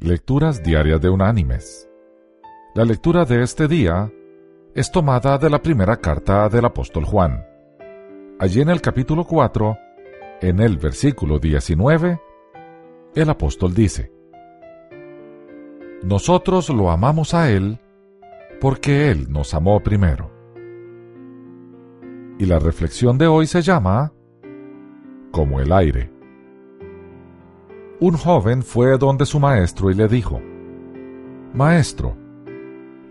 Lecturas 0.00 0.62
Diarias 0.62 1.00
de 1.00 1.10
Unánimes. 1.10 1.90
La 2.76 2.84
lectura 2.84 3.24
de 3.24 3.42
este 3.42 3.66
día 3.66 4.08
es 4.72 4.92
tomada 4.92 5.38
de 5.38 5.50
la 5.50 5.60
primera 5.60 5.96
carta 5.96 6.48
del 6.48 6.66
apóstol 6.66 7.04
Juan. 7.04 7.44
Allí 8.38 8.60
en 8.60 8.68
el 8.68 8.80
capítulo 8.80 9.24
4, 9.24 9.76
en 10.40 10.60
el 10.60 10.76
versículo 10.76 11.40
19, 11.40 12.20
el 13.16 13.28
apóstol 13.28 13.74
dice, 13.74 14.12
Nosotros 16.04 16.68
lo 16.68 16.92
amamos 16.92 17.34
a 17.34 17.50
Él 17.50 17.80
porque 18.60 19.10
Él 19.10 19.26
nos 19.28 19.52
amó 19.52 19.80
primero. 19.80 20.30
Y 22.38 22.46
la 22.46 22.60
reflexión 22.60 23.18
de 23.18 23.26
hoy 23.26 23.48
se 23.48 23.62
llama 23.62 24.12
Como 25.32 25.58
el 25.58 25.72
aire 25.72 26.17
un 28.00 28.16
joven 28.16 28.62
fue 28.62 28.96
donde 28.96 29.26
su 29.26 29.40
maestro 29.40 29.90
y 29.90 29.94
le 29.94 30.06
dijo, 30.06 30.40
Maestro, 31.52 32.16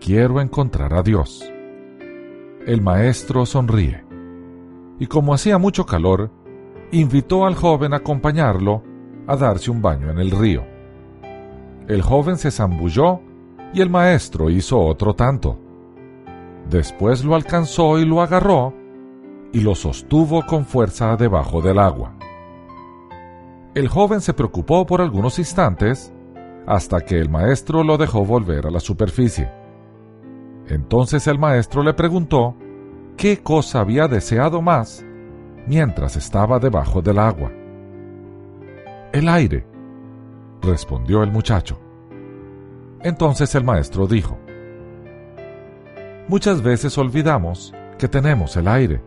quiero 0.00 0.40
encontrar 0.40 0.94
a 0.94 1.02
Dios. 1.02 1.44
El 2.66 2.80
maestro 2.80 3.44
sonríe, 3.44 4.04
y 4.98 5.06
como 5.06 5.34
hacía 5.34 5.58
mucho 5.58 5.84
calor, 5.84 6.30
invitó 6.90 7.44
al 7.44 7.54
joven 7.54 7.92
a 7.92 7.96
acompañarlo 7.96 8.82
a 9.26 9.36
darse 9.36 9.70
un 9.70 9.82
baño 9.82 10.10
en 10.10 10.18
el 10.18 10.30
río. 10.30 10.64
El 11.86 12.00
joven 12.00 12.38
se 12.38 12.50
zambulló 12.50 13.20
y 13.74 13.82
el 13.82 13.90
maestro 13.90 14.48
hizo 14.48 14.80
otro 14.80 15.14
tanto. 15.14 15.58
Después 16.70 17.24
lo 17.24 17.34
alcanzó 17.34 17.98
y 17.98 18.06
lo 18.06 18.22
agarró 18.22 18.72
y 19.52 19.60
lo 19.60 19.74
sostuvo 19.74 20.44
con 20.46 20.64
fuerza 20.64 21.16
debajo 21.16 21.60
del 21.60 21.78
agua. 21.78 22.17
El 23.78 23.86
joven 23.86 24.20
se 24.20 24.34
preocupó 24.34 24.84
por 24.84 25.00
algunos 25.00 25.38
instantes 25.38 26.12
hasta 26.66 27.00
que 27.00 27.20
el 27.20 27.28
maestro 27.30 27.84
lo 27.84 27.96
dejó 27.96 28.24
volver 28.24 28.66
a 28.66 28.72
la 28.72 28.80
superficie. 28.80 29.52
Entonces 30.66 31.28
el 31.28 31.38
maestro 31.38 31.84
le 31.84 31.94
preguntó 31.94 32.56
qué 33.16 33.40
cosa 33.40 33.78
había 33.78 34.08
deseado 34.08 34.62
más 34.62 35.06
mientras 35.68 36.16
estaba 36.16 36.58
debajo 36.58 37.02
del 37.02 37.20
agua. 37.20 37.52
El 39.12 39.28
aire, 39.28 39.64
respondió 40.60 41.22
el 41.22 41.30
muchacho. 41.30 41.78
Entonces 43.04 43.54
el 43.54 43.62
maestro 43.62 44.08
dijo, 44.08 44.36
Muchas 46.26 46.62
veces 46.62 46.98
olvidamos 46.98 47.72
que 47.96 48.08
tenemos 48.08 48.56
el 48.56 48.66
aire 48.66 49.00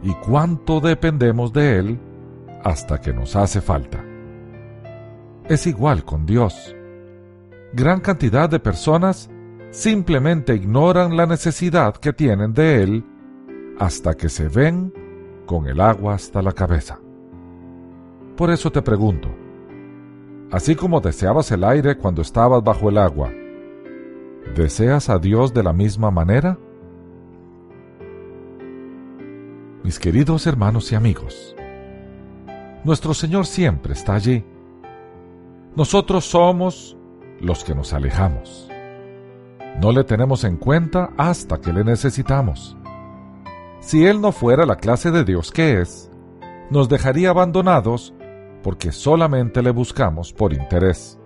y 0.00 0.14
cuánto 0.14 0.78
dependemos 0.78 1.52
de 1.52 1.78
él 1.80 2.00
hasta 2.64 3.00
que 3.00 3.12
nos 3.12 3.36
hace 3.36 3.60
falta. 3.60 4.04
Es 5.48 5.66
igual 5.66 6.04
con 6.04 6.24
Dios. 6.24 6.74
Gran 7.74 8.00
cantidad 8.00 8.48
de 8.48 8.58
personas 8.58 9.30
simplemente 9.70 10.54
ignoran 10.54 11.16
la 11.16 11.26
necesidad 11.26 11.94
que 11.96 12.12
tienen 12.12 12.54
de 12.54 12.82
Él 12.82 13.04
hasta 13.78 14.14
que 14.14 14.28
se 14.28 14.48
ven 14.48 14.92
con 15.46 15.66
el 15.66 15.80
agua 15.80 16.14
hasta 16.14 16.40
la 16.40 16.52
cabeza. 16.52 16.98
Por 18.36 18.50
eso 18.50 18.72
te 18.72 18.80
pregunto, 18.80 19.28
así 20.50 20.74
como 20.74 21.00
deseabas 21.00 21.50
el 21.52 21.64
aire 21.64 21.98
cuando 21.98 22.22
estabas 22.22 22.64
bajo 22.64 22.88
el 22.88 22.98
agua, 22.98 23.30
¿deseas 24.56 25.10
a 25.10 25.18
Dios 25.18 25.52
de 25.52 25.62
la 25.62 25.72
misma 25.72 26.10
manera? 26.10 26.58
Mis 29.82 29.98
queridos 29.98 30.46
hermanos 30.46 30.90
y 30.92 30.94
amigos, 30.94 31.54
nuestro 32.84 33.14
Señor 33.14 33.46
siempre 33.46 33.94
está 33.94 34.14
allí. 34.14 34.44
Nosotros 35.74 36.26
somos 36.26 36.96
los 37.40 37.64
que 37.64 37.74
nos 37.74 37.92
alejamos. 37.92 38.68
No 39.80 39.90
le 39.90 40.04
tenemos 40.04 40.44
en 40.44 40.56
cuenta 40.56 41.10
hasta 41.16 41.60
que 41.60 41.72
le 41.72 41.82
necesitamos. 41.82 42.76
Si 43.80 44.06
Él 44.06 44.20
no 44.20 44.32
fuera 44.32 44.66
la 44.66 44.76
clase 44.76 45.10
de 45.10 45.24
Dios 45.24 45.50
que 45.50 45.80
es, 45.80 46.10
nos 46.70 46.88
dejaría 46.88 47.30
abandonados 47.30 48.14
porque 48.62 48.92
solamente 48.92 49.62
le 49.62 49.70
buscamos 49.70 50.32
por 50.32 50.52
interés. 50.52 51.18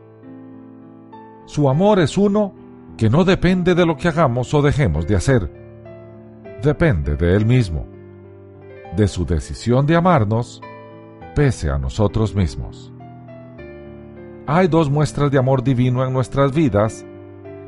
Su 1.45 1.69
amor 1.69 1.99
es 1.99 2.17
uno 2.17 2.55
que 2.97 3.11
no 3.11 3.25
depende 3.25 3.75
de 3.75 3.87
lo 3.87 3.97
que 3.97 4.09
hagamos 4.09 4.53
o 4.55 4.63
dejemos 4.63 5.07
de 5.07 5.17
hacer. 5.17 5.53
Depende 6.63 7.17
de 7.17 7.37
Él 7.37 7.47
mismo, 7.47 7.87
de 8.97 9.07
su 9.07 9.25
decisión 9.25 9.87
de 9.87 9.97
amarnos 9.97 10.61
pese 11.39 11.71
a 11.71 11.79
nosotros 11.79 12.35
mismos. 12.35 12.93
Hay 14.49 14.67
dos 14.67 14.91
muestras 14.91 15.31
de 15.31 15.39
amor 15.39 15.63
divino 15.63 16.05
en 16.05 16.13
nuestras 16.13 16.53
vidas 16.53 17.07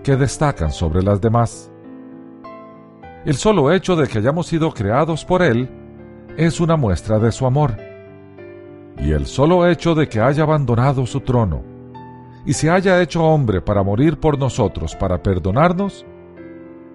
que 0.03 0.17
destacan 0.17 0.73
sobre 0.73 1.05
las 1.05 1.21
demás. 1.21 1.71
El 3.25 3.35
solo 3.35 3.71
hecho 3.73 3.95
de 3.95 4.09
que 4.09 4.19
hayamos 4.19 4.49
sido 4.49 4.73
creados 4.73 5.25
por 5.25 5.41
Él 5.41 5.71
es 6.37 6.59
una 6.59 6.75
muestra 6.77 7.21
de 7.21 7.31
su 7.31 7.47
amor. 7.47 7.77
Y 8.99 9.13
el 9.13 9.27
solo 9.27 9.65
hecho 9.69 9.95
de 9.95 10.09
que 10.09 10.21
haya 10.21 10.43
abandonado 10.43 11.07
su 11.07 11.21
trono 11.21 11.63
y 12.45 12.55
se 12.55 12.71
haya 12.71 13.01
hecho 13.01 13.23
hombre 13.23 13.61
para 13.61 13.85
morir 13.85 14.19
por 14.19 14.37
nosotros, 14.37 14.97
para 14.97 15.23
perdonarnos, 15.23 16.05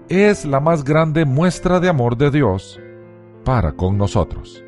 es 0.10 0.44
la 0.44 0.60
más 0.60 0.84
grande 0.84 1.24
muestra 1.24 1.80
de 1.80 1.88
amor 1.88 2.18
de 2.18 2.32
Dios 2.32 2.82
para 3.46 3.72
con 3.72 3.98
nosotros. 3.98 4.66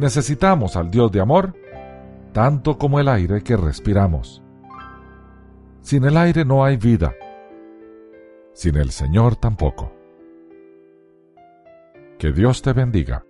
Necesitamos 0.00 0.76
al 0.76 0.90
Dios 0.90 1.12
de 1.12 1.20
amor 1.20 1.54
tanto 2.32 2.78
como 2.78 3.00
el 3.00 3.08
aire 3.08 3.42
que 3.42 3.54
respiramos. 3.54 4.42
Sin 5.82 6.04
el 6.06 6.16
aire 6.16 6.46
no 6.46 6.64
hay 6.64 6.78
vida. 6.78 7.14
Sin 8.54 8.78
el 8.78 8.92
Señor 8.92 9.36
tampoco. 9.36 9.92
Que 12.18 12.32
Dios 12.32 12.62
te 12.62 12.72
bendiga. 12.72 13.26